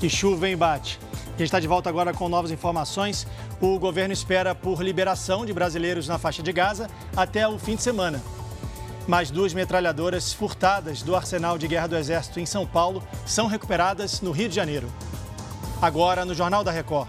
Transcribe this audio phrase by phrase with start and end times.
[0.00, 0.98] Que chuva, hein, Bate?
[1.24, 3.26] A gente está de volta agora com novas informações.
[3.60, 7.82] O governo espera por liberação de brasileiros na faixa de Gaza até o fim de
[7.82, 8.22] semana.
[9.06, 14.20] Mais duas metralhadoras furtadas do arsenal de guerra do Exército em São Paulo são recuperadas
[14.20, 14.88] no Rio de Janeiro.
[15.80, 17.08] Agora no Jornal da Record.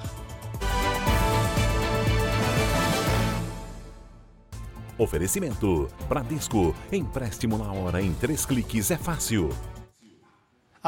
[4.98, 6.76] Oferecimento: Bradesco.
[6.92, 9.50] Empréstimo na hora em três cliques é fácil.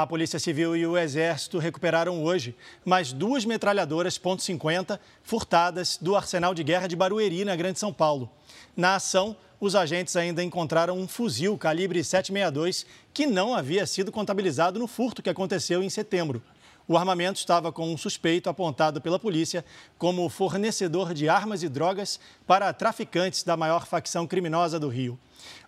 [0.02, 2.55] A Polícia Civil e o Exército recuperaram hoje
[2.86, 8.32] mais duas metralhadoras .50 furtadas do arsenal de guerra de Barueri, na Grande São Paulo.
[8.78, 14.79] Na ação, os agentes ainda encontraram um fuzil calibre 762 que não havia sido contabilizado
[14.79, 16.42] no furto que aconteceu em setembro.
[16.89, 19.64] O armamento estava com um suspeito apontado pela polícia
[19.96, 25.20] como fornecedor de armas e drogas para traficantes da maior facção criminosa do Rio.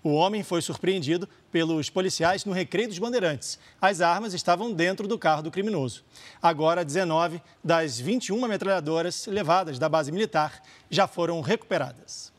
[0.03, 3.59] O homem foi surpreendido pelos policiais no Recreio dos Bandeirantes.
[3.79, 6.03] As armas estavam dentro do carro do criminoso.
[6.41, 12.30] Agora, 19 das 21 metralhadoras levadas da base militar já foram recuperadas.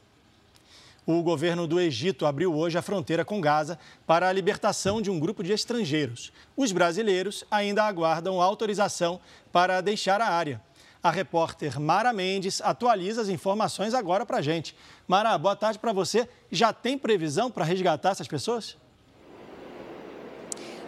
[1.04, 5.18] O governo do Egito abriu hoje a fronteira com Gaza para a libertação de um
[5.18, 6.32] grupo de estrangeiros.
[6.56, 10.62] Os brasileiros ainda aguardam autorização para deixar a área.
[11.02, 14.76] A repórter Mara Mendes atualiza as informações agora para a gente.
[15.08, 16.28] Mara, boa tarde para você.
[16.52, 18.76] Já tem previsão para resgatar essas pessoas?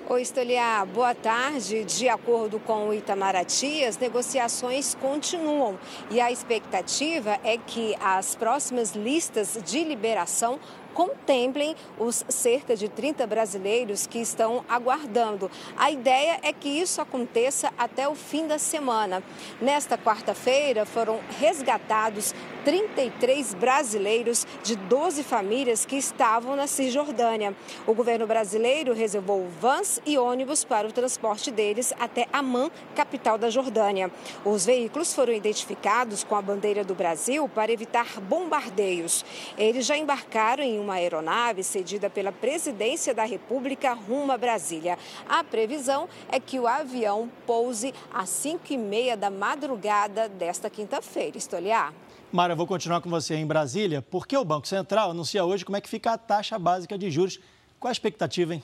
[0.06, 1.83] Oi, Estoliar, boa tarde.
[1.83, 5.78] De acordo com o Itamaraty, as negociações continuam
[6.11, 10.61] e a expectativa é que as próximas listas de liberação
[10.95, 15.51] contemplem os cerca de 30 brasileiros que estão aguardando.
[15.77, 19.23] A ideia é que isso aconteça até o fim da semana.
[19.61, 22.33] Nesta quarta-feira foram resgatados
[22.64, 27.55] 33 brasileiros de 12 famílias que estavam na Cisjordânia.
[27.86, 33.51] O governo brasileiro reservou vans e ônibus para o transporte deles até Amman, capital da
[33.51, 34.11] Jordânia.
[34.45, 39.25] Os veículos foram identificados com a bandeira do Brasil para evitar bombardeios.
[39.58, 44.98] Eles já embarcaram em uma aeronave cedida pela Presidência da República rumo a Brasília.
[45.28, 51.39] A previsão é que o avião pouse às 5 e meia da madrugada desta quinta-feira.
[51.39, 51.92] Estoliar.
[52.30, 55.77] Mara, eu vou continuar com você em Brasília, porque o Banco Central anuncia hoje como
[55.77, 57.40] é que fica a taxa básica de juros.
[57.80, 58.62] Qual a expectativa, hein?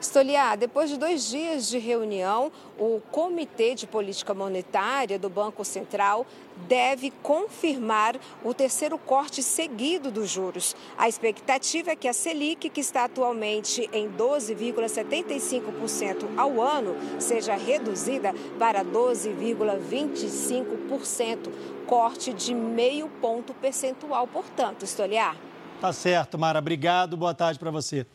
[0.00, 6.24] Stoliar, depois de dois dias de reunião, o Comitê de Política Monetária do Banco Central
[6.68, 8.14] deve confirmar
[8.44, 10.76] o terceiro corte seguido dos juros.
[10.96, 18.32] A expectativa é que a Selic, que está atualmente em 12,75% ao ano, seja reduzida
[18.56, 21.50] para 12,25%,
[21.88, 25.36] corte de meio ponto percentual, portanto, Stoliar.
[25.80, 26.60] Tá certo, Mara.
[26.60, 27.16] Obrigado.
[27.16, 28.06] Boa tarde para você.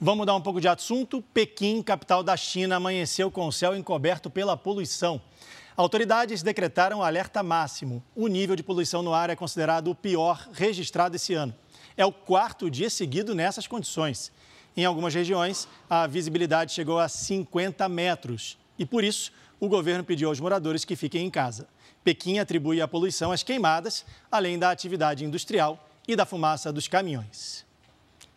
[0.00, 1.22] Vamos mudar um pouco de assunto.
[1.32, 5.22] Pequim, capital da China, amanheceu com o céu encoberto pela poluição.
[5.76, 8.02] Autoridades decretaram alerta máximo.
[8.14, 11.54] O nível de poluição no ar é considerado o pior registrado esse ano.
[11.96, 14.32] É o quarto dia seguido nessas condições.
[14.76, 18.58] Em algumas regiões, a visibilidade chegou a 50 metros.
[18.76, 21.68] E por isso, o governo pediu aos moradores que fiquem em casa.
[22.02, 27.64] Pequim atribui a poluição às queimadas, além da atividade industrial e da fumaça dos caminhões.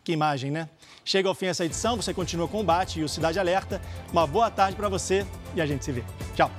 [0.08, 0.70] Que imagem, né?
[1.04, 3.78] Chega ao fim essa edição, você continua o Bate e o Cidade Alerta.
[4.10, 6.02] Uma boa tarde para você e a gente se vê.
[6.34, 6.50] Tchau!